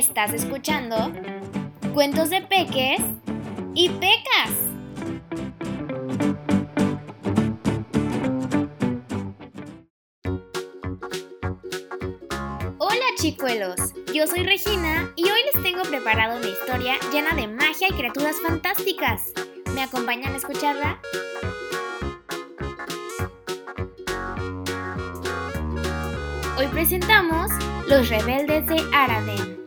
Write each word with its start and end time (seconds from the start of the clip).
Estás 0.00 0.32
escuchando 0.32 1.12
Cuentos 1.92 2.30
de 2.30 2.40
Peques 2.40 3.02
y 3.74 3.90
Pecas. 3.90 4.50
Hola 12.78 13.04
chicuelos, 13.18 13.76
yo 14.14 14.26
soy 14.26 14.42
Regina 14.44 15.12
y 15.16 15.24
hoy 15.24 15.40
les 15.52 15.62
tengo 15.62 15.82
preparado 15.82 16.38
una 16.38 16.48
historia 16.48 16.94
llena 17.12 17.34
de 17.34 17.48
magia 17.48 17.88
y 17.90 17.92
criaturas 17.92 18.36
fantásticas. 18.42 19.20
¿Me 19.74 19.82
acompañan 19.82 20.32
a 20.32 20.38
escucharla? 20.38 20.98
Hoy 26.56 26.66
presentamos 26.68 27.50
Los 27.86 28.08
Rebeldes 28.08 28.64
de 28.64 28.82
Araden. 28.94 29.59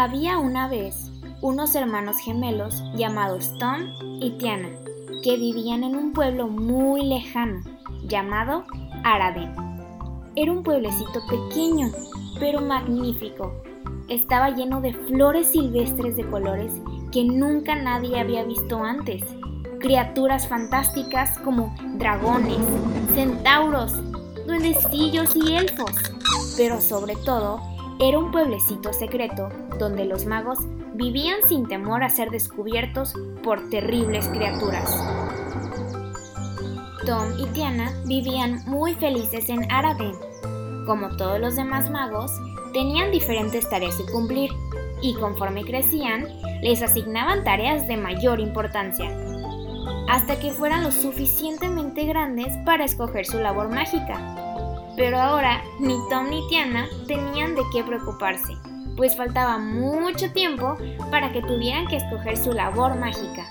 Había 0.00 0.38
una 0.38 0.66
vez 0.66 1.12
unos 1.42 1.74
hermanos 1.74 2.16
gemelos 2.24 2.82
llamados 2.94 3.52
Tom 3.58 3.82
y 4.18 4.30
Tiana, 4.38 4.70
que 5.22 5.36
vivían 5.36 5.84
en 5.84 5.94
un 5.94 6.14
pueblo 6.14 6.48
muy 6.48 7.04
lejano 7.04 7.60
llamado 8.04 8.64
Araden. 9.04 9.52
Era 10.36 10.52
un 10.52 10.62
pueblecito 10.62 11.20
pequeño, 11.28 11.90
pero 12.38 12.62
magnífico. 12.62 13.52
Estaba 14.08 14.48
lleno 14.48 14.80
de 14.80 14.94
flores 14.94 15.48
silvestres 15.48 16.16
de 16.16 16.26
colores 16.30 16.72
que 17.12 17.22
nunca 17.22 17.74
nadie 17.74 18.18
había 18.18 18.42
visto 18.44 18.82
antes. 18.82 19.22
Criaturas 19.80 20.48
fantásticas 20.48 21.38
como 21.40 21.76
dragones, 21.98 22.56
centauros, 23.14 23.92
duendecillos 24.46 25.36
y 25.36 25.56
elfos. 25.56 25.92
Pero 26.56 26.80
sobre 26.80 27.16
todo, 27.16 27.60
era 27.98 28.18
un 28.18 28.30
pueblecito 28.30 28.94
secreto 28.94 29.50
donde 29.80 30.04
los 30.04 30.26
magos 30.26 30.58
vivían 30.94 31.38
sin 31.48 31.66
temor 31.66 32.04
a 32.04 32.10
ser 32.10 32.30
descubiertos 32.30 33.14
por 33.42 33.68
terribles 33.70 34.28
criaturas. 34.28 34.94
Tom 37.06 37.32
y 37.38 37.46
Tiana 37.46 37.90
vivían 38.06 38.62
muy 38.66 38.94
felices 38.94 39.48
en 39.48 39.70
Araden. 39.72 40.12
Como 40.86 41.16
todos 41.16 41.40
los 41.40 41.56
demás 41.56 41.90
magos, 41.90 42.30
tenían 42.72 43.10
diferentes 43.10 43.68
tareas 43.68 43.96
que 43.96 44.12
cumplir 44.12 44.50
y 45.02 45.14
conforme 45.14 45.64
crecían, 45.64 46.28
les 46.62 46.82
asignaban 46.82 47.42
tareas 47.42 47.88
de 47.88 47.96
mayor 47.96 48.38
importancia, 48.38 49.10
hasta 50.08 50.38
que 50.38 50.50
fueran 50.50 50.84
lo 50.84 50.92
suficientemente 50.92 52.04
grandes 52.04 52.54
para 52.66 52.84
escoger 52.84 53.24
su 53.24 53.38
labor 53.38 53.70
mágica. 53.70 54.36
Pero 54.96 55.18
ahora 55.18 55.62
ni 55.78 55.96
Tom 56.10 56.28
ni 56.28 56.46
Tiana 56.48 56.86
tenían 57.06 57.54
de 57.54 57.62
qué 57.72 57.82
preocuparse, 57.82 58.52
pues 59.00 59.16
faltaba 59.16 59.56
mucho 59.56 60.30
tiempo 60.30 60.76
para 61.10 61.32
que 61.32 61.40
tuvieran 61.40 61.86
que 61.86 61.96
escoger 61.96 62.36
su 62.36 62.52
labor 62.52 62.96
mágica. 62.96 63.46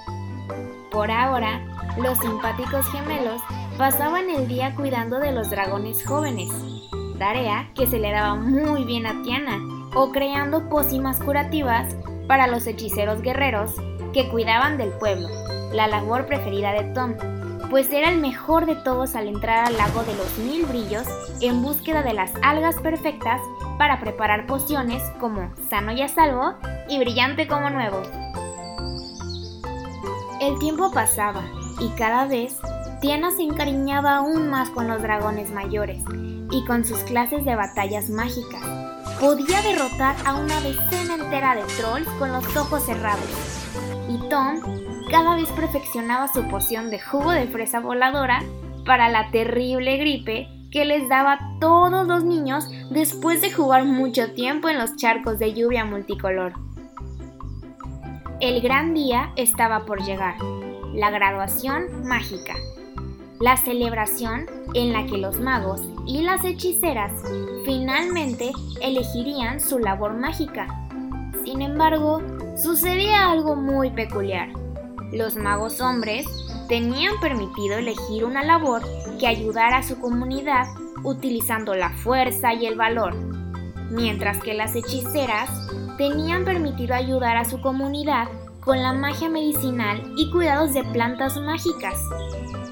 Por 0.92 1.10
ahora, 1.10 1.66
los 1.98 2.20
simpáticos 2.20 2.86
gemelos 2.92 3.42
pasaban 3.76 4.30
el 4.30 4.48
día 4.48 4.76
cuidando 4.76 5.18
de 5.18 5.32
los 5.32 5.50
dragones 5.50 6.06
jóvenes, 6.06 6.52
tarea 7.18 7.72
que 7.74 7.88
se 7.88 7.98
le 7.98 8.12
daba 8.12 8.36
muy 8.36 8.84
bien 8.84 9.08
a 9.08 9.24
Tiana, 9.24 9.58
o 9.96 10.12
creando 10.12 10.70
pócimas 10.70 11.18
curativas 11.20 11.96
para 12.28 12.46
los 12.46 12.68
hechiceros 12.68 13.24
guerreros 13.24 13.72
que 14.14 14.30
cuidaban 14.30 14.78
del 14.78 14.92
pueblo, 14.92 15.30
la 15.74 15.88
labor 15.88 16.28
preferida 16.28 16.74
de 16.74 16.94
Tom, 16.94 17.16
pues 17.72 17.92
era 17.92 18.12
el 18.12 18.20
mejor 18.20 18.68
de 18.68 18.76
todos 18.76 19.16
al 19.16 19.28
entrar 19.28 19.66
al 19.66 19.78
lago 19.78 20.04
de 20.04 20.14
los 20.14 20.38
mil 20.38 20.68
brillos 20.68 21.08
en 21.42 21.64
búsqueda 21.64 22.04
de 22.04 22.14
las 22.14 22.32
algas 22.44 22.76
perfectas 22.76 23.42
para 23.80 24.02
preparar 24.02 24.46
pociones 24.46 25.02
como 25.22 25.56
sano 25.70 25.94
y 25.94 26.02
a 26.02 26.10
salvo 26.10 26.56
y 26.90 27.00
brillante 27.00 27.48
como 27.48 27.70
nuevo. 27.70 28.02
El 30.42 30.60
tiempo 30.60 30.92
pasaba 30.92 31.42
y 31.80 31.88
cada 31.98 32.26
vez 32.26 32.58
Tiana 33.00 33.32
se 33.32 33.44
encariñaba 33.44 34.18
aún 34.18 34.50
más 34.50 34.70
con 34.70 34.90
los 34.90 35.02
dragones 35.02 35.52
mayores 35.52 36.04
y 36.52 36.66
con 36.66 36.84
sus 36.84 37.00
clases 37.00 37.46
de 37.46 37.56
batallas 37.56 38.10
mágicas. 38.10 38.62
Podía 39.18 39.62
derrotar 39.62 40.18
a 40.26 40.36
una 40.36 40.60
decena 40.60 41.16
entera 41.16 41.56
de 41.56 41.64
trolls 41.78 42.10
con 42.20 42.34
los 42.34 42.58
ojos 42.58 42.84
cerrados. 42.84 43.30
Y 44.10 44.18
Tom 44.28 44.60
cada 45.10 45.36
vez 45.36 45.50
perfeccionaba 45.54 46.28
su 46.28 46.46
poción 46.50 46.90
de 46.90 47.00
jugo 47.00 47.32
de 47.32 47.48
fresa 47.48 47.80
voladora 47.80 48.44
para 48.86 49.08
la 49.08 49.32
terrible 49.32 49.96
gripe 49.96 50.59
que 50.72 50.86
les 50.86 51.10
daba 51.10 51.40
todos 51.60 52.08
los 52.08 52.24
niños 52.24 52.68
después 52.90 53.42
de 53.42 53.52
jugar 53.52 53.86
mucho 53.86 54.32
tiempo 54.34 54.70
en 54.70 54.78
los 54.78 54.96
charcos 54.96 55.40
de 55.40 55.54
lluvia 55.54 55.86
multicolor. 55.86 56.54
El 58.40 58.62
gran 58.62 58.94
día 58.94 59.34
estaba 59.36 59.86
por 59.86 60.02
llegar, 60.04 60.36
la 60.94 61.10
graduación 61.10 62.08
mágica, 62.08 62.56
la 63.40 63.58
celebración 63.58 64.46
en 64.74 64.94
la 64.94 65.06
que 65.06 65.18
los 65.18 65.40
magos 65.40 65.82
y 66.06 66.22
las 66.22 66.46
hechiceras 66.46 67.12
finalmente 67.66 68.52
elegirían 68.82 69.60
su 69.60 69.80
labor 69.80 70.14
mágica. 70.14 70.68
Sin 71.44 71.62
embargo, 71.62 72.22
sucedía 72.56 73.32
algo 73.32 73.56
muy 73.56 73.90
peculiar. 73.90 74.50
Los 75.12 75.36
magos 75.36 75.82
hombres 75.82 76.26
tenían 76.68 77.20
permitido 77.20 77.78
elegir 77.78 78.24
una 78.24 78.44
labor 78.44 78.84
que 79.20 79.28
ayudara 79.28 79.78
a 79.78 79.84
su 79.84 80.00
comunidad 80.00 80.68
utilizando 81.04 81.76
la 81.76 81.92
fuerza 81.92 82.54
y 82.54 82.66
el 82.66 82.76
valor, 82.76 83.16
mientras 83.92 84.40
que 84.40 84.54
las 84.54 84.76
hechiceras 84.76 85.50
tenían 85.98 86.46
permitido 86.46 86.96
ayudar 86.96 87.38
a 87.38 87.46
su 87.46 87.62
comunidad 87.62 88.28
con 88.62 88.82
la 88.82 88.94
magia 88.94 89.30
medicinal 89.30 90.02
y 90.18 90.32
cuidados 90.32 90.74
de 90.74 90.84
plantas 90.86 91.38
mágicas. 91.38 92.00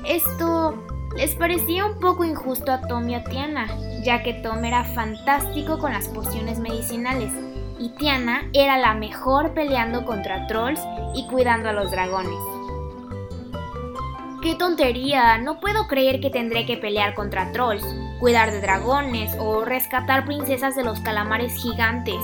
Esto 0.06 0.76
les 1.16 1.36
parecía 1.36 1.86
un 1.86 2.00
poco 2.00 2.24
injusto 2.24 2.72
a 2.72 2.82
Tom 2.82 3.10
y 3.10 3.16
a 3.16 3.24
Tiana, 3.24 3.68
ya 4.04 4.24
que 4.24 4.34
Tom 4.36 4.64
era 4.64 4.84
fantástico 4.84 5.80
con 5.80 5.92
las 5.92 6.08
pociones 6.08 6.60
medicinales 6.60 7.32
y 7.80 7.90
Tiana 7.90 8.50
era 8.54 8.78
la 8.78 8.94
mejor 8.94 9.54
peleando 9.54 10.06
contra 10.06 10.48
trolls 10.48 10.82
y 11.16 11.28
cuidando 11.28 11.70
a 11.70 11.74
los 11.74 11.92
dragones. 11.92 12.57
¡Qué 14.48 14.56
tontería! 14.56 15.38
No 15.40 15.60
puedo 15.60 15.88
creer 15.90 16.22
que 16.22 16.30
tendré 16.30 16.66
que 16.66 16.78
pelear 16.78 17.16
contra 17.16 17.52
trolls, 17.52 17.84
cuidar 18.18 18.50
de 18.50 18.62
dragones 18.62 19.36
o 19.38 19.66
rescatar 19.66 20.24
princesas 20.24 20.74
de 20.74 20.86
los 20.86 21.02
calamares 21.02 21.52
gigantes. 21.62 22.24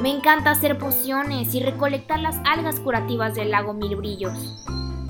Me 0.00 0.10
encanta 0.10 0.50
hacer 0.50 0.76
pociones 0.76 1.54
y 1.54 1.62
recolectar 1.62 2.18
las 2.18 2.36
algas 2.44 2.80
curativas 2.80 3.36
del 3.36 3.52
lago 3.52 3.74
Mil 3.74 3.94
Brillos. 3.94 4.56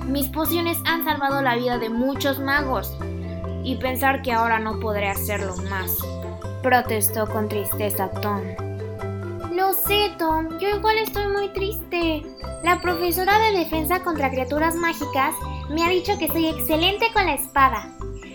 Mis 0.05 0.27
pociones 0.27 0.77
han 0.85 1.05
salvado 1.05 1.41
la 1.41 1.55
vida 1.55 1.79
de 1.79 1.89
muchos 1.89 2.37
magos 2.37 2.95
y 3.63 3.77
pensar 3.77 4.21
que 4.21 4.31
ahora 4.31 4.59
no 4.59 4.79
podré 4.79 5.09
hacerlo 5.09 5.55
más. 5.71 5.97
Protestó 6.61 7.25
con 7.27 7.49
tristeza 7.49 8.11
Tom. 8.21 8.41
Lo 9.53 9.73
sé, 9.73 10.11
Tom, 10.19 10.59
yo 10.59 10.69
igual 10.69 10.99
estoy 10.99 11.29
muy 11.29 11.49
triste. 11.49 12.21
La 12.63 12.79
profesora 12.79 13.39
de 13.39 13.57
defensa 13.57 14.03
contra 14.03 14.29
criaturas 14.29 14.75
mágicas 14.75 15.33
me 15.69 15.83
ha 15.83 15.89
dicho 15.89 16.17
que 16.17 16.27
soy 16.27 16.47
excelente 16.47 17.07
con 17.13 17.25
la 17.25 17.33
espada. 17.33 17.91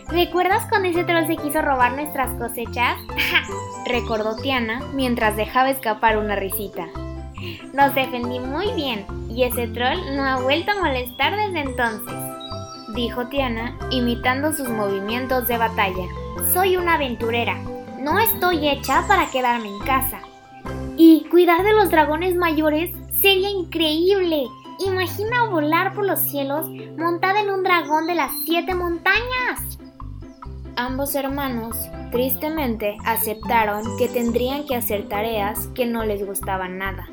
¿Recuerdas 0.09 0.66
cuando 0.69 0.88
ese 0.88 1.04
troll 1.04 1.26
se 1.26 1.37
quiso 1.37 1.62
robar 1.62 1.94
nuestras 1.94 2.31
cosechas? 2.38 2.98
Recordó 3.87 4.37
Tiana 4.37 4.81
mientras 4.94 5.37
dejaba 5.37 5.70
escapar 5.70 6.19
una 6.19 6.37
risita. 6.37 6.88
Nos 7.72 7.94
defendí 7.94 8.38
muy 8.38 8.73
bien 8.75 9.06
y 9.31 9.44
ese 9.44 9.69
troll 9.69 9.99
no 10.14 10.25
ha 10.25 10.40
vuelto 10.40 10.73
a 10.73 10.82
molestar 10.82 11.37
desde 11.37 11.61
entonces, 11.61 12.14
dijo 12.94 13.26
Tiana 13.29 13.76
imitando 13.90 14.52
sus 14.52 14.69
movimientos 14.69 15.49
de 15.49 15.56
batalla. 15.56 16.05
Soy 16.52 16.76
una 16.76 16.94
aventurera, 16.94 17.56
no 17.99 18.19
estoy 18.19 18.69
hecha 18.69 19.06
para 19.08 19.31
quedarme 19.31 19.69
en 19.69 19.78
casa. 19.81 20.20
Y 20.96 21.25
cuidar 21.31 21.62
de 21.62 21.73
los 21.73 21.90
dragones 21.90 22.37
mayores 22.37 22.94
sería 23.23 23.50
increíble. 23.50 24.44
Imagina 24.84 25.46
volar 25.49 25.94
por 25.94 26.05
los 26.05 26.19
cielos 26.19 26.69
montada 26.99 27.40
en 27.40 27.50
un 27.50 27.62
dragón 27.62 28.08
de 28.08 28.17
las 28.17 28.32
siete 28.44 28.75
montañas. 28.75 29.79
Ambos 30.75 31.14
hermanos, 31.14 31.76
tristemente, 32.11 32.96
aceptaron 33.05 33.84
que 33.96 34.08
tendrían 34.08 34.67
que 34.67 34.75
hacer 34.75 35.08
tareas 35.08 35.69
que 35.69 35.87
no 35.87 36.05
les 36.05 36.26
gustaban 36.26 36.79
nada. 36.79 37.08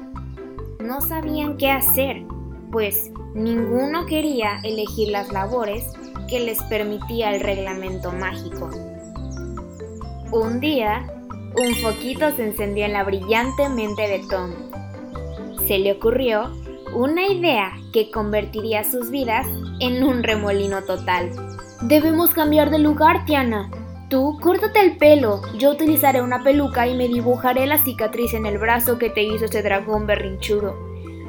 No 0.79 1.01
sabían 1.01 1.57
qué 1.57 1.69
hacer, 1.69 2.23
pues 2.71 3.11
ninguno 3.35 4.07
quería 4.07 4.59
elegir 4.63 5.09
las 5.09 5.31
labores 5.31 5.85
que 6.27 6.39
les 6.39 6.61
permitía 6.63 7.35
el 7.35 7.41
reglamento 7.41 8.11
mágico. 8.11 8.71
Un 10.31 10.59
día, 10.59 11.05
un 11.55 11.75
foquito 11.75 12.31
se 12.31 12.47
encendió 12.47 12.85
en 12.85 12.93
la 12.93 13.03
brillante 13.03 13.69
mente 13.69 14.07
de 14.07 14.21
Tom. 14.27 14.53
Se 15.67 15.77
le 15.77 15.91
ocurrió 15.91 16.51
una 16.93 17.27
idea 17.27 17.73
que 17.93 18.11
convertiría 18.11 18.83
sus 18.83 19.09
vidas 19.09 19.47
en 19.79 20.03
un 20.03 20.23
remolino 20.23 20.83
total. 20.83 21.31
Debemos 21.81 22.31
cambiar 22.31 22.69
de 22.69 22.79
lugar, 22.79 23.25
Tiana. 23.25 23.69
Tú, 24.09 24.37
córtate 24.41 24.81
el 24.81 24.97
pelo. 24.97 25.41
Yo 25.57 25.71
utilizaré 25.71 26.21
una 26.21 26.43
peluca 26.43 26.87
y 26.87 26.95
me 26.95 27.07
dibujaré 27.07 27.67
la 27.67 27.77
cicatriz 27.77 28.33
en 28.33 28.45
el 28.45 28.57
brazo 28.57 28.97
que 28.97 29.09
te 29.09 29.23
hizo 29.23 29.45
ese 29.45 29.61
dragón 29.61 30.07
berrinchudo. 30.07 30.75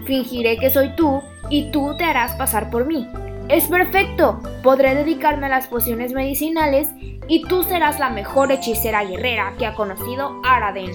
Fingiré 0.07 0.57
que 0.57 0.71
soy 0.71 0.97
tú 0.97 1.21
y 1.51 1.71
tú 1.71 1.95
te 1.97 2.05
harás 2.05 2.33
pasar 2.35 2.71
por 2.71 2.87
mí. 2.87 3.07
Es 3.49 3.67
perfecto. 3.67 4.41
Podré 4.63 4.95
dedicarme 4.95 5.47
a 5.47 5.51
las 5.51 5.67
pociones 5.67 6.13
medicinales 6.13 6.89
y 7.29 7.43
tú 7.43 7.63
serás 7.63 7.99
la 7.99 8.11
mejor 8.11 8.51
hechicera 8.51 9.05
guerrera 9.05 9.55
que 9.59 9.67
ha 9.67 9.75
conocido 9.75 10.41
Araden 10.45 10.91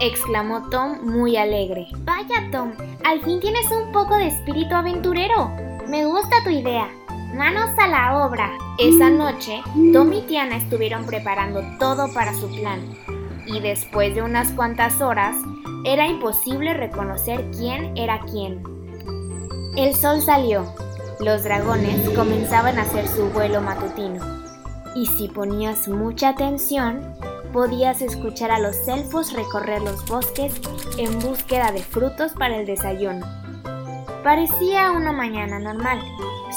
exclamó 0.00 0.68
Tom 0.70 0.98
muy 1.02 1.36
alegre. 1.36 1.86
Vaya 2.04 2.48
Tom, 2.50 2.72
al 3.04 3.20
fin 3.22 3.38
tienes 3.40 3.70
un 3.70 3.92
poco 3.92 4.16
de 4.16 4.28
espíritu 4.28 4.74
aventurero. 4.74 5.50
Me 5.88 6.06
gusta 6.06 6.42
tu 6.42 6.50
idea. 6.50 6.88
Manos 7.34 7.70
a 7.78 7.86
la 7.86 8.26
obra. 8.26 8.50
Esa 8.78 9.10
noche, 9.10 9.62
Tom 9.92 10.12
y 10.12 10.22
Tiana 10.22 10.56
estuvieron 10.56 11.04
preparando 11.04 11.62
todo 11.78 12.12
para 12.12 12.34
su 12.34 12.48
plan. 12.48 12.80
Y 13.46 13.60
después 13.60 14.14
de 14.14 14.22
unas 14.22 14.50
cuantas 14.52 15.00
horas, 15.00 15.36
era 15.84 16.06
imposible 16.06 16.74
reconocer 16.74 17.50
quién 17.56 17.96
era 17.96 18.20
quién. 18.30 18.62
El 19.76 19.94
sol 19.94 20.20
salió. 20.20 20.64
Los 21.20 21.44
dragones 21.44 22.08
comenzaban 22.10 22.78
a 22.78 22.82
hacer 22.82 23.06
su 23.06 23.28
vuelo 23.30 23.60
matutino. 23.60 24.24
Y 24.96 25.06
si 25.06 25.28
ponías 25.28 25.88
mucha 25.88 26.30
atención, 26.30 27.00
podías 27.52 28.00
escuchar 28.02 28.50
a 28.50 28.58
los 28.58 28.86
elfos 28.88 29.32
recorrer 29.32 29.82
los 29.82 30.04
bosques 30.06 30.52
en 30.98 31.18
búsqueda 31.18 31.72
de 31.72 31.82
frutos 31.82 32.32
para 32.32 32.56
el 32.56 32.66
desayuno. 32.66 33.26
Parecía 34.22 34.92
una 34.92 35.12
mañana 35.12 35.58
normal, 35.58 36.00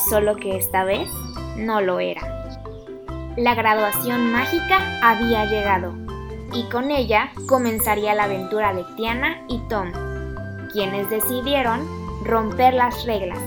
solo 0.09 0.35
que 0.35 0.57
esta 0.57 0.83
vez 0.83 1.09
no 1.57 1.81
lo 1.81 1.99
era. 1.99 2.21
La 3.37 3.55
graduación 3.55 4.31
mágica 4.31 4.99
había 5.01 5.45
llegado, 5.45 5.93
y 6.53 6.63
con 6.69 6.91
ella 6.91 7.31
comenzaría 7.47 8.13
la 8.13 8.25
aventura 8.25 8.73
de 8.73 8.83
Tiana 8.95 9.43
y 9.47 9.59
Tom, 9.69 9.91
quienes 10.71 11.09
decidieron 11.09 11.81
romper 12.23 12.73
las 12.73 13.05
reglas, 13.05 13.39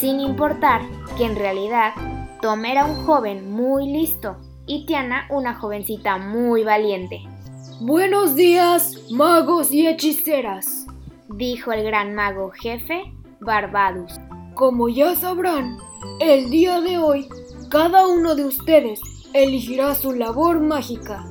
sin 0.00 0.20
importar 0.20 0.80
que 1.18 1.26
en 1.26 1.36
realidad 1.36 1.92
Tom 2.40 2.64
era 2.64 2.84
un 2.84 3.04
joven 3.04 3.50
muy 3.50 3.88
listo 3.92 4.36
y 4.66 4.84
Tiana 4.86 5.26
una 5.30 5.54
jovencita 5.54 6.18
muy 6.18 6.64
valiente. 6.64 7.22
Buenos 7.80 8.34
días, 8.34 9.10
magos 9.10 9.70
y 9.70 9.86
hechiceras, 9.86 10.86
dijo 11.28 11.72
el 11.72 11.84
gran 11.84 12.14
mago 12.14 12.50
jefe, 12.50 13.12
Barbadus. 13.40 14.18
Como 14.54 14.88
ya 14.88 15.14
sabrán, 15.14 15.76
el 16.20 16.50
día 16.50 16.80
de 16.80 16.98
hoy 16.98 17.28
cada 17.68 18.06
uno 18.06 18.34
de 18.34 18.44
ustedes 18.44 19.00
elegirá 19.32 19.94
su 19.94 20.12
labor 20.12 20.60
mágica. 20.60 21.24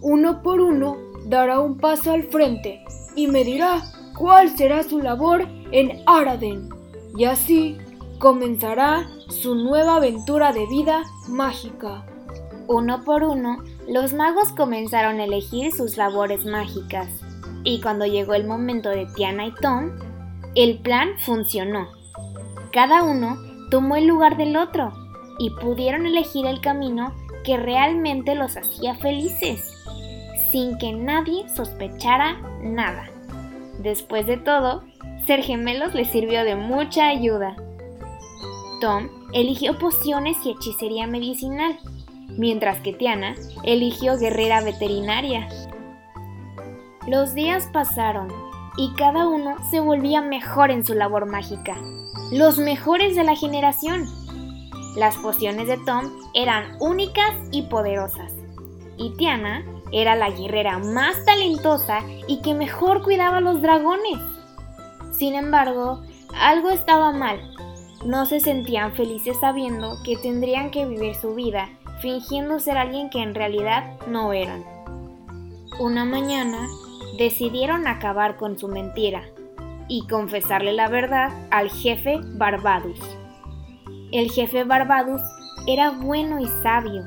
Uno 0.00 0.42
por 0.42 0.60
uno 0.60 0.96
dará 1.26 1.60
un 1.60 1.76
paso 1.76 2.12
al 2.12 2.24
frente 2.24 2.82
y 3.14 3.26
me 3.26 3.44
dirá 3.44 3.82
cuál 4.16 4.56
será 4.56 4.82
su 4.82 4.98
labor 5.00 5.46
en 5.72 6.02
Araden. 6.06 6.68
Y 7.16 7.24
así 7.24 7.76
comenzará 8.18 9.06
su 9.28 9.54
nueva 9.54 9.96
aventura 9.96 10.52
de 10.52 10.66
vida 10.66 11.02
mágica. 11.28 12.06
Uno 12.72 13.02
por 13.02 13.24
uno, 13.24 13.64
los 13.88 14.12
magos 14.12 14.52
comenzaron 14.52 15.18
a 15.18 15.24
elegir 15.24 15.72
sus 15.72 15.96
labores 15.96 16.44
mágicas. 16.44 17.08
Y 17.64 17.80
cuando 17.80 18.06
llegó 18.06 18.34
el 18.34 18.46
momento 18.46 18.90
de 18.90 19.06
Tiana 19.06 19.46
y 19.46 19.54
Tom, 19.60 19.90
el 20.54 20.78
plan 20.78 21.08
funcionó. 21.18 21.88
Cada 22.72 23.02
uno 23.02 23.36
tomó 23.72 23.96
el 23.96 24.06
lugar 24.06 24.36
del 24.36 24.56
otro 24.56 24.92
y 25.40 25.50
pudieron 25.50 26.06
elegir 26.06 26.46
el 26.46 26.60
camino 26.60 27.12
que 27.42 27.56
realmente 27.56 28.36
los 28.36 28.56
hacía 28.56 28.94
felices, 28.94 29.68
sin 30.52 30.78
que 30.78 30.92
nadie 30.92 31.48
sospechara 31.48 32.40
nada. 32.62 33.10
Después 33.80 34.28
de 34.28 34.36
todo, 34.36 34.84
ser 35.26 35.42
gemelos 35.42 35.92
les 35.92 36.08
sirvió 36.08 36.44
de 36.44 36.54
mucha 36.54 37.08
ayuda. 37.08 37.56
Tom 38.80 39.08
eligió 39.32 39.76
pociones 39.76 40.36
y 40.44 40.50
hechicería 40.50 41.08
medicinal 41.08 41.76
mientras 42.38 42.80
que 42.80 42.92
Tiana 42.92 43.34
eligió 43.64 44.18
guerrera 44.18 44.60
veterinaria. 44.62 45.48
Los 47.06 47.34
días 47.34 47.68
pasaron 47.72 48.28
y 48.76 48.92
cada 48.94 49.26
uno 49.26 49.56
se 49.70 49.80
volvía 49.80 50.22
mejor 50.22 50.70
en 50.70 50.84
su 50.84 50.94
labor 50.94 51.26
mágica, 51.26 51.76
los 52.32 52.58
mejores 52.58 53.16
de 53.16 53.24
la 53.24 53.34
generación. 53.34 54.06
Las 54.96 55.16
pociones 55.16 55.68
de 55.68 55.78
Tom 55.78 56.10
eran 56.34 56.76
únicas 56.80 57.32
y 57.52 57.62
poderosas, 57.62 58.32
y 58.96 59.10
Tiana 59.16 59.64
era 59.92 60.14
la 60.14 60.30
guerrera 60.30 60.78
más 60.78 61.24
talentosa 61.24 62.00
y 62.26 62.40
que 62.42 62.54
mejor 62.54 63.02
cuidaba 63.02 63.38
a 63.38 63.40
los 63.40 63.60
dragones. 63.62 64.18
Sin 65.12 65.34
embargo, 65.34 66.02
algo 66.38 66.70
estaba 66.70 67.12
mal. 67.12 67.40
No 68.04 68.24
se 68.24 68.40
sentían 68.40 68.94
felices 68.94 69.36
sabiendo 69.40 69.98
que 70.04 70.16
tendrían 70.16 70.70
que 70.70 70.86
vivir 70.86 71.14
su 71.14 71.34
vida 71.34 71.68
fingiendo 72.00 72.58
ser 72.60 72.78
alguien 72.78 73.10
que 73.10 73.22
en 73.22 73.34
realidad 73.34 73.98
no 74.06 74.32
eran. 74.32 74.64
Una 75.78 76.04
mañana 76.04 76.66
decidieron 77.18 77.86
acabar 77.86 78.36
con 78.36 78.58
su 78.58 78.68
mentira 78.68 79.22
y 79.88 80.06
confesarle 80.06 80.72
la 80.72 80.88
verdad 80.88 81.30
al 81.50 81.70
jefe 81.70 82.20
Barbadus. 82.22 83.00
El 84.12 84.30
jefe 84.30 84.64
Barbadus 84.64 85.22
era 85.66 85.90
bueno 85.90 86.40
y 86.40 86.46
sabio, 86.62 87.06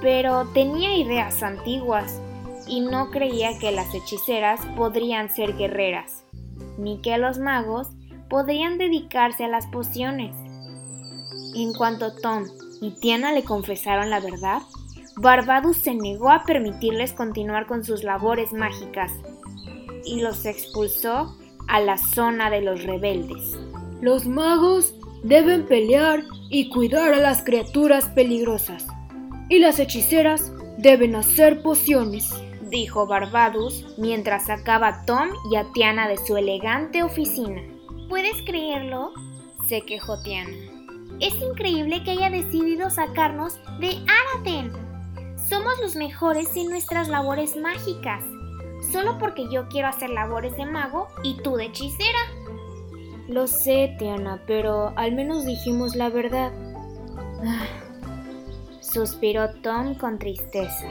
pero 0.00 0.48
tenía 0.52 0.96
ideas 0.96 1.42
antiguas 1.42 2.20
y 2.68 2.80
no 2.80 3.10
creía 3.10 3.58
que 3.58 3.72
las 3.72 3.94
hechiceras 3.94 4.60
podrían 4.76 5.30
ser 5.30 5.56
guerreras, 5.56 6.24
ni 6.78 7.00
que 7.00 7.16
los 7.18 7.38
magos 7.38 7.88
podrían 8.28 8.78
dedicarse 8.78 9.44
a 9.44 9.48
las 9.48 9.66
pociones. 9.66 10.34
En 11.54 11.72
cuanto 11.74 12.14
Tom 12.16 12.44
y 12.80 12.92
Tiana 12.92 13.32
le 13.32 13.44
confesaron 13.44 14.10
la 14.10 14.20
verdad, 14.20 14.62
Barbadus 15.16 15.78
se 15.78 15.94
negó 15.94 16.30
a 16.30 16.44
permitirles 16.44 17.12
continuar 17.12 17.66
con 17.66 17.84
sus 17.84 18.04
labores 18.04 18.52
mágicas 18.52 19.12
y 20.04 20.20
los 20.20 20.44
expulsó 20.44 21.34
a 21.68 21.80
la 21.80 21.98
zona 21.98 22.50
de 22.50 22.60
los 22.60 22.84
rebeldes. 22.84 23.56
Los 24.00 24.26
magos 24.26 24.94
deben 25.22 25.66
pelear 25.66 26.22
y 26.50 26.68
cuidar 26.68 27.14
a 27.14 27.20
las 27.20 27.42
criaturas 27.42 28.08
peligrosas, 28.10 28.86
y 29.48 29.58
las 29.58 29.78
hechiceras 29.78 30.52
deben 30.78 31.16
hacer 31.16 31.62
pociones, 31.62 32.30
dijo 32.70 33.06
Barbadus 33.06 33.86
mientras 33.98 34.46
sacaba 34.46 34.88
a 34.88 35.04
Tom 35.06 35.28
y 35.50 35.56
a 35.56 35.64
Tiana 35.72 36.08
de 36.08 36.18
su 36.18 36.36
elegante 36.36 37.02
oficina. 37.02 37.62
¿Puedes 38.08 38.42
creerlo? 38.42 39.12
se 39.68 39.80
quejó 39.80 40.22
Tiana. 40.22 40.54
Es 41.20 41.34
increíble 41.40 42.04
que 42.04 42.10
haya 42.10 42.28
decidido 42.28 42.90
sacarnos 42.90 43.58
de 43.80 43.96
Araden. 44.34 44.70
Somos 45.48 45.80
los 45.80 45.96
mejores 45.96 46.54
en 46.56 46.68
nuestras 46.68 47.08
labores 47.08 47.56
mágicas. 47.56 48.22
Solo 48.92 49.16
porque 49.18 49.48
yo 49.50 49.66
quiero 49.68 49.88
hacer 49.88 50.10
labores 50.10 50.54
de 50.56 50.66
mago 50.66 51.08
y 51.22 51.36
tú 51.42 51.56
de 51.56 51.66
hechicera. 51.66 52.18
Lo 53.28 53.46
sé, 53.46 53.96
Tiana, 53.98 54.42
pero 54.46 54.92
al 54.96 55.12
menos 55.12 55.46
dijimos 55.46 55.96
la 55.96 56.10
verdad. 56.10 56.52
Ah, 57.42 57.66
suspiró 58.80 59.50
Tom 59.62 59.94
con 59.94 60.18
tristeza. 60.18 60.86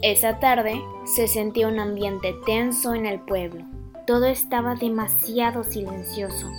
Esa 0.00 0.38
tarde 0.38 0.82
se 1.04 1.28
sentía 1.28 1.68
un 1.68 1.78
ambiente 1.78 2.34
tenso 2.46 2.94
en 2.94 3.04
el 3.04 3.20
pueblo. 3.20 3.64
Todo 4.06 4.26
estaba 4.26 4.74
demasiado 4.76 5.62
silencioso 5.62 6.50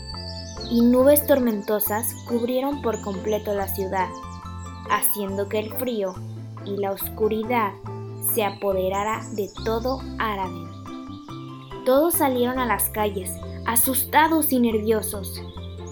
y 0.69 0.81
nubes 0.81 1.25
tormentosas 1.27 2.13
cubrieron 2.27 2.81
por 2.81 3.01
completo 3.01 3.53
la 3.53 3.67
ciudad, 3.67 4.09
haciendo 4.89 5.49
que 5.49 5.59
el 5.59 5.73
frío 5.73 6.15
y 6.65 6.77
la 6.77 6.91
oscuridad 6.91 7.71
se 8.33 8.43
apoderara 8.43 9.21
de 9.33 9.49
todo 9.65 10.01
Araden. 10.19 10.69
Todos 11.85 12.15
salieron 12.15 12.59
a 12.59 12.65
las 12.65 12.89
calles, 12.89 13.31
asustados 13.65 14.51
y 14.53 14.59
nerviosos. 14.59 15.41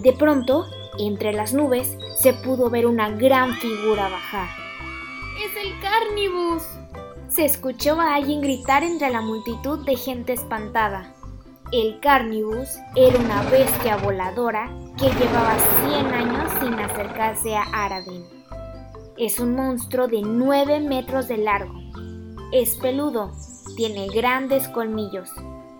De 0.02 0.12
pronto, 0.12 0.66
entre 0.98 1.32
las 1.32 1.52
nubes, 1.52 1.96
se 2.18 2.32
pudo 2.32 2.70
ver 2.70 2.86
una 2.86 3.10
gran 3.10 3.54
figura 3.54 4.08
bajar. 4.08 4.48
¡Es 5.44 5.56
el 5.64 5.78
Carnibus! 5.80 6.62
Se 7.28 7.44
escuchó 7.44 8.00
a 8.00 8.14
alguien 8.14 8.40
gritar 8.40 8.82
entre 8.82 9.10
la 9.10 9.20
multitud 9.20 9.84
de 9.86 9.96
gente 9.96 10.32
espantada. 10.32 11.14
El 11.72 12.00
Carnibus 12.00 12.78
era 12.96 13.18
una 13.18 13.42
bestia 13.44 13.96
voladora 13.96 14.70
que 14.98 15.06
llevaba 15.06 15.56
100 15.88 16.06
años 16.12 16.52
sin 16.60 16.74
acercarse 16.74 17.56
a 17.56 17.62
Aradin. 17.72 18.26
Es 19.16 19.40
un 19.40 19.56
monstruo 19.56 20.06
de 20.06 20.20
9 20.20 20.80
metros 20.80 21.28
de 21.28 21.38
largo. 21.38 21.72
Es 22.52 22.76
peludo, 22.76 23.32
tiene 23.74 24.08
grandes 24.08 24.68
colmillos, 24.68 25.30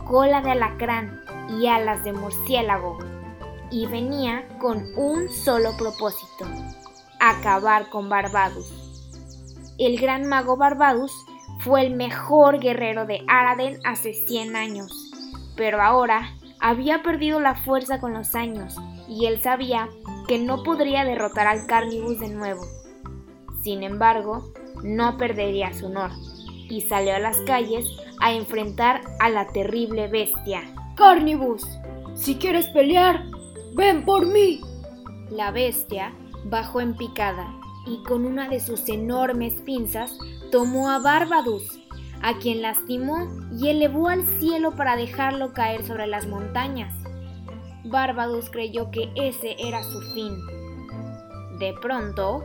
cola 0.07 0.41
de 0.41 0.53
alacrán 0.53 1.21
y 1.61 1.67
alas 1.67 2.03
de 2.05 2.15
murciélago. 2.15 2.99
y 3.71 3.87
venía 3.87 4.47
con 4.59 4.85
un 4.97 5.31
solo 5.31 5.77
propósito, 5.79 6.47
acabar 7.21 7.89
con 7.91 8.09
Barbadus. 8.09 8.71
El 9.79 9.99
gran 9.99 10.27
mago 10.27 10.57
Barbadus 10.57 11.13
fue 11.61 11.87
el 11.87 11.95
mejor 11.95 12.61
guerrero 12.61 13.07
de 13.07 13.25
Araden 13.29 13.79
hace 13.85 14.13
100 14.13 14.57
años, 14.57 15.12
pero 15.57 15.83
ahora 15.83 16.35
había 16.61 17.03
perdido 17.03 17.41
la 17.41 17.55
fuerza 17.55 18.01
con 18.01 18.13
los 18.13 18.35
años 18.35 18.77
y 19.09 19.27
él 19.27 19.41
sabía 19.43 19.89
que 20.29 20.39
no 20.39 20.63
podría 20.63 21.05
derrotar 21.05 21.47
al 21.47 21.67
Carnibus 21.67 22.21
de 22.21 22.29
nuevo. 22.29 22.63
Sin 23.63 23.83
embargo, 23.83 24.53
no 24.83 25.17
perdería 25.17 25.73
su 25.73 25.87
honor 25.87 26.11
y 26.69 26.81
salió 26.83 27.15
a 27.15 27.19
las 27.19 27.39
calles 27.41 27.85
a 28.21 28.33
enfrentar 28.33 29.03
a 29.21 29.29
la 29.29 29.49
terrible 29.49 30.09
bestia. 30.09 30.63
Carnibus, 30.97 31.67
si 32.15 32.37
quieres 32.37 32.67
pelear, 32.69 33.25
ven 33.75 34.05
por 34.05 34.27
mí. 34.27 34.61
La 35.31 35.51
bestia 35.51 36.15
bajó 36.45 36.81
en 36.81 36.97
picada 36.97 37.53
y 37.87 38.03
con 38.05 38.25
una 38.25 38.49
de 38.49 38.61
sus 38.61 38.89
enormes 38.89 39.55
pinzas 39.63 40.17
tomó 40.51 40.91
a 40.91 40.99
Barbadus, 40.99 41.81
a 42.23 42.39
quien 42.39 42.63
lastimó 42.63 43.29
y 43.53 43.69
elevó 43.69 44.09
al 44.09 44.25
cielo 44.39 44.75
para 44.77 44.97
dejarlo 44.97 45.53
caer 45.53 45.85
sobre 45.85 46.07
las 46.07 46.27
montañas. 46.27 46.95
Barbadus 47.85 48.49
creyó 48.51 48.91
que 48.91 49.11
ese 49.17 49.57
era 49.59 49.83
su 49.83 50.01
fin. 50.15 50.37
De 51.59 51.75
pronto, 51.83 52.45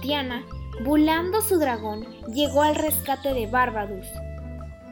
Tiana, 0.00 0.42
volando 0.84 1.40
su 1.42 1.58
dragón, 1.58 2.06
llegó 2.32 2.62
al 2.62 2.74
rescate 2.74 3.34
de 3.34 3.46
Barbadus. 3.46 4.06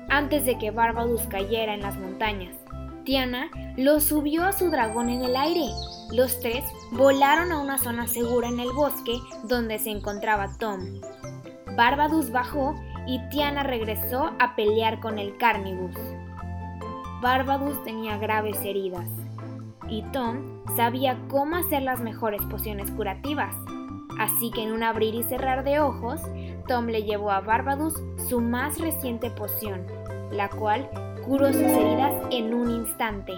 Antes 0.09 0.45
de 0.45 0.59
que 0.59 0.71
Barbadus 0.71 1.23
cayera 1.23 1.75
en 1.75 1.81
las 1.81 1.97
montañas, 1.97 2.54
Tiana 3.04 3.50
lo 3.76 4.00
subió 4.00 4.45
a 4.45 4.52
su 4.52 4.71
dragón 4.71 5.09
en 5.09 5.23
el 5.23 5.37
aire. 5.37 5.66
Los 6.12 6.38
tres 6.40 6.64
volaron 6.92 7.50
a 7.50 7.59
una 7.59 7.78
zona 7.78 8.07
segura 8.07 8.49
en 8.49 8.61
el 8.61 8.71
bosque 8.73 9.19
donde 9.45 9.78
se 9.78 9.90
encontraba 9.90 10.57
Tom. 10.59 11.00
Barbadus 11.76 12.31
bajó 12.31 12.75
y 13.07 13.21
Tiana 13.31 13.63
regresó 13.63 14.33
a 14.39 14.55
pelear 14.57 15.01
con 15.01 15.19
el 15.19 15.37
Carnibus. 15.37 15.97
Barbadus 17.21 17.83
tenía 17.85 18.19
graves 18.19 18.59
heridas 18.65 19.09
y 19.89 20.03
Tom 20.13 20.65
sabía 20.77 21.19
cómo 21.29 21.57
hacer 21.57 21.83
las 21.83 22.01
mejores 22.01 22.43
pociones 22.43 22.91
curativas. 22.91 23.55
Así 24.19 24.51
que 24.51 24.63
en 24.63 24.73
un 24.73 24.83
abrir 24.83 25.15
y 25.15 25.23
cerrar 25.23 25.65
de 25.65 25.81
ojos, 25.81 26.21
Tom 26.69 26.87
le 26.87 27.03
llevó 27.03 27.31
a 27.31 27.41
Barbadus 27.41 27.95
su 28.29 28.41
más 28.41 28.79
reciente 28.79 29.31
poción, 29.31 29.87
la 30.31 30.49
cual 30.49 30.89
curó 31.25 31.53
sus 31.53 31.63
heridas 31.63 32.15
en 32.31 32.55
un 32.55 32.71
instante. 32.71 33.35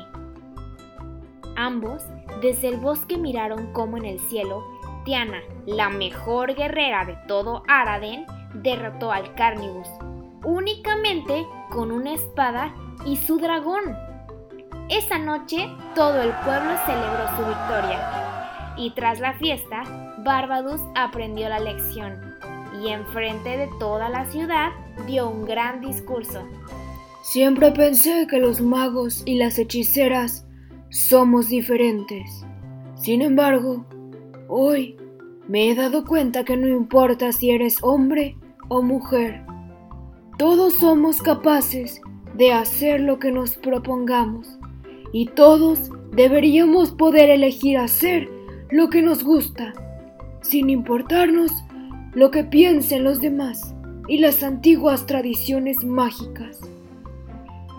Ambos 1.57 2.03
desde 2.43 2.69
el 2.69 2.79
bosque 2.79 3.17
miraron 3.17 3.73
cómo 3.73 3.97
en 3.97 4.05
el 4.05 4.19
cielo, 4.21 4.65
Tiana, 5.05 5.41
la 5.67 5.89
mejor 5.89 6.55
guerrera 6.55 7.05
de 7.05 7.17
todo 7.29 7.63
Araden, 7.69 8.27
derrotó 8.55 9.13
al 9.13 9.35
Carnibus, 9.35 9.89
únicamente 10.45 11.47
con 11.71 11.91
una 11.91 12.15
espada 12.15 12.75
y 13.05 13.17
su 13.17 13.39
dragón. 13.39 13.97
Esa 14.89 15.19
noche 15.19 15.69
todo 15.95 16.21
el 16.21 16.31
pueblo 16.45 16.73
celebró 16.87 17.29
su 17.37 17.47
victoria 17.47 18.25
y 18.77 18.91
tras 18.91 19.21
la 19.21 19.35
fiesta, 19.35 19.83
Barbadus 20.19 20.81
aprendió 20.95 21.49
la 21.49 21.61
lección 21.61 22.19
y 22.83 22.89
enfrente 22.89 23.57
de 23.57 23.69
toda 23.79 24.09
la 24.09 24.25
ciudad 24.27 24.73
dio 25.07 25.29
un 25.29 25.45
gran 25.45 25.81
discurso. 25.81 26.43
Siempre 27.23 27.71
pensé 27.71 28.27
que 28.29 28.39
los 28.39 28.61
magos 28.61 29.23
y 29.25 29.37
las 29.37 29.59
hechiceras 29.59 30.47
somos 30.91 31.49
diferentes. 31.49 32.45
Sin 32.97 33.23
embargo, 33.23 33.87
hoy 34.49 34.97
me 35.49 35.71
he 35.71 35.75
dado 35.75 36.05
cuenta 36.05 36.45
que 36.45 36.57
no 36.57 36.69
importa 36.69 37.33
si 37.33 37.51
eres 37.51 37.79
hombre 37.83 38.37
o 38.69 38.83
mujer, 38.83 39.45
todos 40.39 40.75
somos 40.75 41.23
capaces 41.23 42.01
de 42.35 42.53
hacer 42.53 43.01
lo 43.01 43.19
que 43.19 43.31
nos 43.31 43.57
propongamos 43.57 44.59
y 45.13 45.27
todos 45.27 45.91
deberíamos 46.13 46.91
poder 46.91 47.31
elegir 47.31 47.79
hacer 47.79 48.29
lo 48.71 48.91
que 48.91 49.03
nos 49.03 49.23
gusta, 49.23 49.73
sin 50.41 50.71
importarnos 50.71 51.53
lo 52.15 52.31
que 52.31 52.43
piensen 52.45 53.05
los 53.05 53.21
demás 53.21 53.75
y 54.09 54.19
las 54.19 54.43
antiguas 54.43 55.07
tradiciones 55.07 55.85
mágicas. 55.85 56.61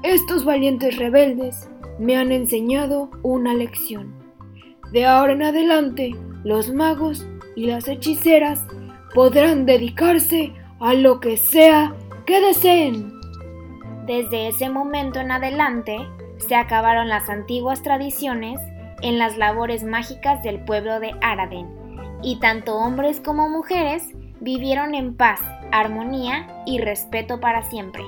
Estos 0.04 0.46
valientes 0.46 0.98
rebeldes 0.98 1.70
me 2.00 2.16
han 2.16 2.32
enseñado 2.32 3.10
una 3.24 3.54
lección. 3.54 4.14
De 4.94 5.06
ahora 5.06 5.34
en 5.34 5.44
adelante, 5.44 6.16
los 6.44 6.74
magos 6.74 7.28
y 7.56 7.66
las 7.66 7.88
hechiceras 7.88 8.66
podrán 9.14 9.66
dedicarse 9.66 10.54
a 10.86 10.94
lo 10.94 11.20
que 11.20 11.36
sea 11.36 11.96
que 12.28 12.40
deseen. 12.40 13.12
Desde 14.06 14.50
ese 14.50 14.70
momento 14.70 15.20
en 15.20 15.32
adelante, 15.32 15.98
se 16.38 16.54
acabaron 16.54 17.10
las 17.10 17.28
antiguas 17.28 17.82
tradiciones 17.82 18.60
en 19.02 19.18
las 19.18 19.36
labores 19.36 19.84
mágicas 19.84 20.44
del 20.44 20.64
pueblo 20.64 21.00
de 21.00 21.16
Araden, 21.24 21.68
y 22.22 22.40
tanto 22.40 22.76
hombres 22.76 23.20
como 23.20 23.50
mujeres 23.50 24.10
vivieron 24.40 24.94
en 24.94 25.18
paz, 25.18 25.42
armonía 25.72 26.64
y 26.68 26.78
respeto 26.78 27.40
para 27.40 27.64
siempre. 27.64 28.04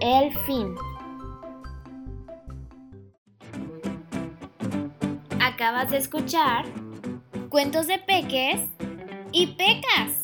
El 0.00 0.36
fin. 0.40 0.74
Acabas 5.40 5.92
de 5.92 5.98
escuchar 5.98 6.64
cuentos 7.50 7.86
de 7.86 8.00
peques 8.00 8.62
y 9.30 9.46
pecas. 9.46 10.23